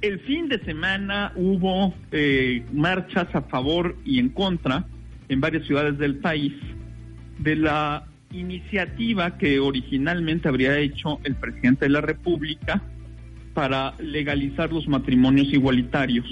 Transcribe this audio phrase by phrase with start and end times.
[0.00, 4.86] El fin de semana hubo eh, marchas a favor y en contra
[5.28, 6.52] en varias ciudades del país
[7.38, 12.80] de la iniciativa que originalmente habría hecho el presidente de la República
[13.54, 16.26] para legalizar los matrimonios igualitarios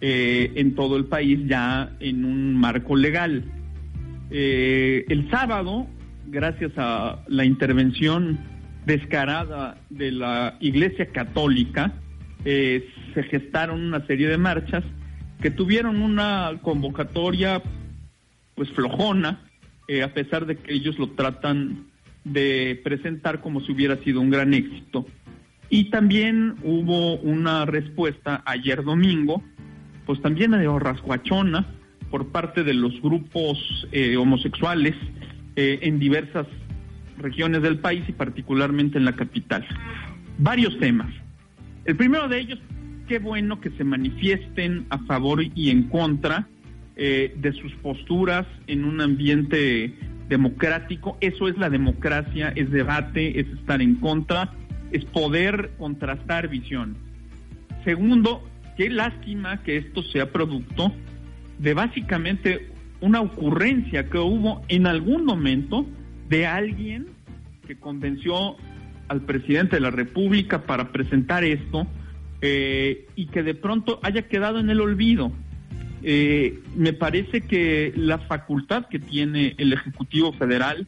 [0.00, 3.44] eh, en todo el país ya en un marco legal.
[4.30, 5.86] Eh, el sábado,
[6.26, 8.38] gracias a la intervención
[8.84, 11.92] descarada de la Iglesia Católica,
[12.44, 14.84] eh, se gestaron una serie de marchas
[15.40, 17.62] que tuvieron una convocatoria
[18.54, 19.40] pues flojona,
[19.88, 21.86] eh, a pesar de que ellos lo tratan
[22.24, 25.06] de presentar como si hubiera sido un gran éxito.
[25.68, 29.42] Y también hubo una respuesta ayer domingo,
[30.06, 31.66] pues también de rasguachona
[32.10, 33.58] por parte de los grupos
[33.92, 34.94] eh, homosexuales
[35.56, 36.46] eh, en diversas
[37.18, 39.66] regiones del país y particularmente en la capital.
[40.38, 41.12] Varios temas.
[41.86, 42.58] El primero de ellos,
[43.06, 46.48] qué bueno que se manifiesten a favor y en contra
[46.96, 49.94] eh, de sus posturas en un ambiente
[50.28, 51.16] democrático.
[51.20, 54.52] Eso es la democracia, es debate, es estar en contra,
[54.90, 56.96] es poder contrastar visión.
[57.84, 58.42] Segundo,
[58.76, 60.92] qué lástima que esto sea producto
[61.60, 62.68] de básicamente
[63.00, 65.86] una ocurrencia que hubo en algún momento
[66.28, 67.06] de alguien
[67.64, 68.56] que convenció
[69.08, 71.86] al presidente de la República para presentar esto
[72.40, 75.32] eh, y que de pronto haya quedado en el olvido.
[76.02, 80.86] Eh, me parece que la facultad que tiene el Ejecutivo Federal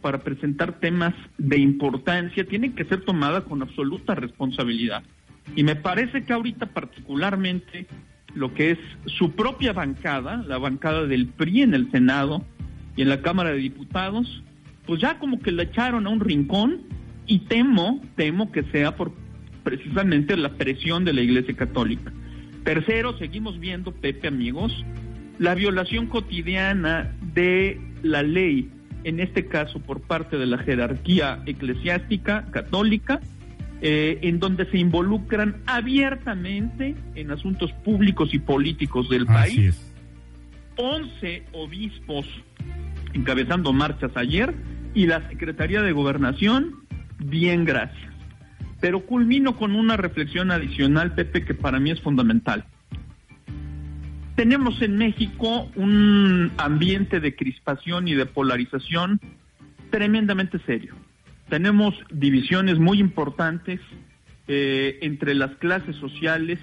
[0.00, 5.02] para presentar temas de importancia tiene que ser tomada con absoluta responsabilidad.
[5.56, 7.86] Y me parece que ahorita particularmente
[8.34, 12.44] lo que es su propia bancada, la bancada del PRI en el Senado
[12.96, 14.42] y en la Cámara de Diputados,
[14.86, 16.82] pues ya como que la echaron a un rincón
[17.26, 19.12] y temo, temo que sea por
[19.62, 22.12] precisamente la presión de la Iglesia Católica.
[22.64, 24.84] Tercero, seguimos viendo, Pepe amigos,
[25.38, 28.70] la violación cotidiana de la ley,
[29.04, 33.20] en este caso por parte de la jerarquía eclesiástica católica,
[33.80, 39.92] eh, en donde se involucran abiertamente en asuntos públicos y políticos del país.
[40.76, 42.26] 11 obispos
[43.12, 44.54] encabezando marchas ayer
[44.94, 46.76] y la Secretaría de Gobernación,
[47.18, 48.12] bien gracias.
[48.80, 52.66] Pero culmino con una reflexión adicional, Pepe, que para mí es fundamental.
[54.36, 59.20] Tenemos en México un ambiente de crispación y de polarización
[59.90, 60.94] tremendamente serio.
[61.48, 63.80] Tenemos divisiones muy importantes
[64.48, 66.58] eh, entre las clases sociales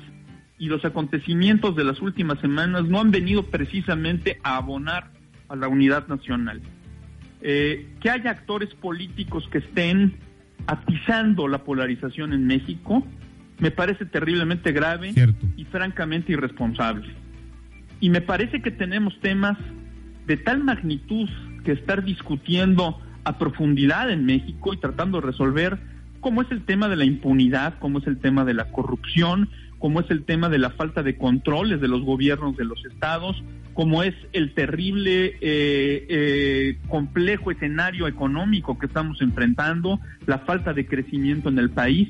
[0.60, 5.10] y los acontecimientos de las últimas semanas no han venido precisamente a abonar
[5.48, 6.62] a la unidad nacional.
[7.42, 10.18] Eh, que haya actores políticos que estén
[10.68, 13.06] atizando la polarización en México
[13.60, 15.14] me parece terriblemente grave
[15.56, 17.14] y francamente irresponsable.
[18.00, 19.58] Y me parece que tenemos temas
[20.26, 21.30] de tal magnitud
[21.64, 25.78] que estar discutiendo a profundidad en México y tratando de resolver
[26.22, 29.50] como es el tema de la impunidad, como es el tema de la corrupción,
[29.80, 33.44] como es el tema de la falta de controles de los gobiernos de los estados,
[33.82, 40.86] como es el terrible, eh, eh, complejo escenario económico que estamos enfrentando, la falta de
[40.86, 42.08] crecimiento en el país,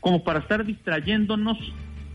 [0.00, 1.56] como para estar distrayéndonos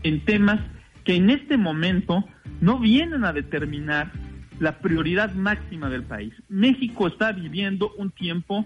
[0.04, 0.60] en temas
[1.02, 2.24] que en este momento
[2.60, 4.12] no vienen a determinar
[4.60, 6.32] la prioridad máxima del país.
[6.48, 8.64] México está viviendo un tiempo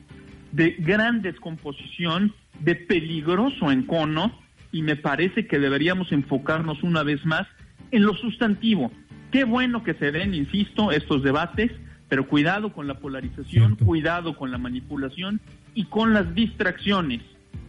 [0.53, 4.39] de gran descomposición, de peligroso encono,
[4.73, 7.47] y me parece que deberíamos enfocarnos una vez más
[7.93, 8.91] en lo sustantivo.
[9.35, 11.73] Qué bueno que se den, insisto, estos debates,
[12.09, 15.41] pero cuidado con la polarización, cuidado con la manipulación
[15.75, 17.21] y con las distracciones.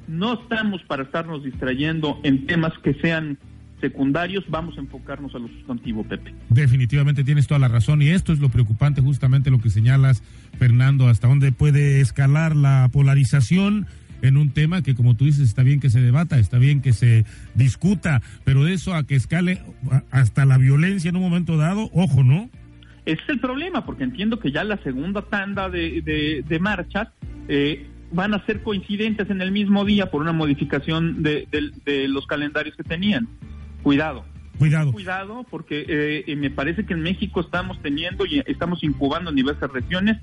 [0.07, 3.39] No estamos para estarnos distrayendo en temas que sean
[3.81, 6.35] secundarios, vamos a enfocarnos a lo sustantivo, Pepe.
[6.49, 10.21] Definitivamente tienes toda la razón y esto es lo preocupante, justamente lo que señalas,
[10.59, 13.87] Fernando, hasta dónde puede escalar la polarización
[14.21, 16.93] en un tema que, como tú dices, está bien que se debata, está bien que
[16.93, 19.61] se discuta, pero de eso a que escale
[20.11, 22.49] hasta la violencia en un momento dado, ojo, ¿no?
[23.05, 27.09] Ese es el problema, porque entiendo que ya la segunda tanda de, de, marchas
[27.47, 31.47] eh, van a ser coincidentes en el mismo día por una modificación de,
[31.85, 33.27] de los calendarios que tenían
[33.83, 34.25] cuidado.
[34.57, 34.91] Cuidado.
[34.91, 39.69] Cuidado, porque eh, me parece que en México estamos teniendo y estamos incubando en diversas
[39.71, 40.17] regiones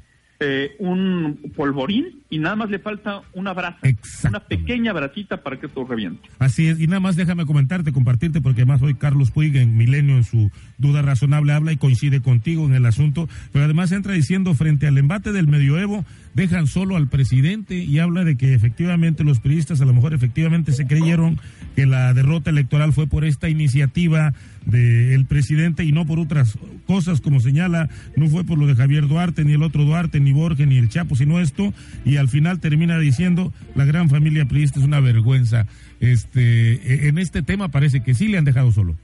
[0.44, 3.78] eh, un polvorín y nada más le falta una brasa,
[4.26, 6.28] una pequeña bracita para que esto reviente.
[6.38, 10.16] Así es, y nada más déjame comentarte, compartirte, porque además hoy Carlos Puig en Milenio
[10.16, 14.54] en su duda razonable habla y coincide contigo en el asunto, pero además entra diciendo
[14.54, 16.04] frente al embate del medioevo,
[16.34, 20.72] dejan solo al presidente y habla de que efectivamente los periodistas a lo mejor efectivamente
[20.72, 21.38] se creyeron
[21.76, 24.32] que la derrota electoral fue por esta iniciativa
[24.66, 29.08] del presidente y no por otras cosas, como señala, no fue por lo de Javier
[29.08, 31.72] Duarte, ni el otro Duarte, ni Borges, ni el Chapo, sino esto,
[32.04, 35.66] y al final termina diciendo, la gran familia priista es una vergüenza.
[36.00, 38.96] Este, e, en este tema parece que sí le han dejado solo.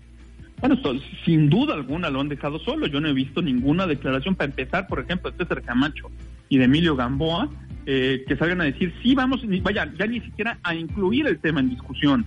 [0.60, 0.76] Bueno,
[1.24, 2.88] sin duda alguna lo han dejado solo.
[2.88, 6.10] Yo no he visto ninguna declaración para empezar, por ejemplo, de César Camacho
[6.48, 7.48] y de Emilio Gamboa,
[7.86, 11.60] eh, que salgan a decir, sí, vamos, vaya, ya ni siquiera a incluir el tema
[11.60, 12.26] en discusión.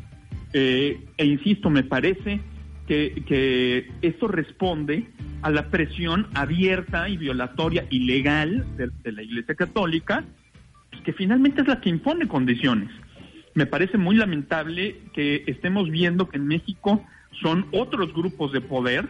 [0.53, 2.39] Eh, e insisto, me parece
[2.91, 5.05] que, que esto responde
[5.43, 10.25] a la presión abierta y violatoria ilegal de, de la Iglesia Católica,
[11.05, 12.89] que finalmente es la que impone condiciones.
[13.53, 17.01] Me parece muy lamentable que estemos viendo que en México
[17.41, 19.07] son otros grupos de poder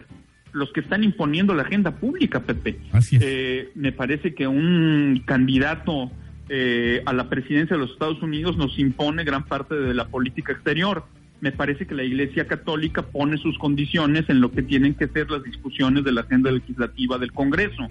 [0.52, 2.78] los que están imponiendo la agenda pública, Pepe.
[2.92, 3.22] Así es.
[3.24, 6.12] Eh, me parece que un candidato
[6.48, 10.52] eh, a la presidencia de los Estados Unidos nos impone gran parte de la política
[10.52, 11.04] exterior.
[11.42, 15.28] Me parece que la Iglesia Católica pone sus condiciones en lo que tienen que ser
[15.28, 17.88] las discusiones de la agenda legislativa del Congreso.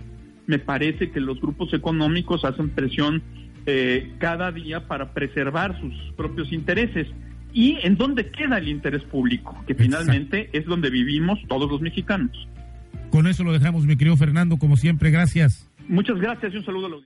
[0.48, 3.22] Me parece que los grupos económicos hacen presión
[3.66, 7.08] eh, cada día para preservar sus propios intereses
[7.52, 12.48] y en dónde queda el interés público, que finalmente es donde vivimos todos los mexicanos.
[13.10, 15.70] Con eso lo dejamos, mi querido Fernando, como siempre, gracias.
[15.90, 17.04] Muchas gracias y un saludo a los